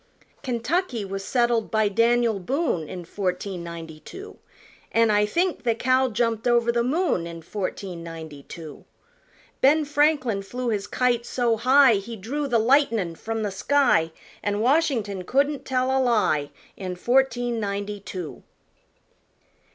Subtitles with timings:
[0.41, 4.39] Kentucky was settled by Daniel Boone In fourteen ninety two,
[4.91, 8.83] An' I think the cow jumped over the moon In fourteen ninety two.
[9.61, 14.11] Ben Franklin flew his kite so high He drew the lightnin' from the sky,
[14.41, 18.41] An' Washington couldn't tell a lie, In fourteen ninety two.